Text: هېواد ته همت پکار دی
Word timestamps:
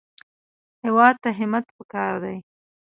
هېواد 0.83 1.15
ته 1.23 1.29
همت 1.39 1.65
پکار 1.77 2.13
دی 2.23 2.37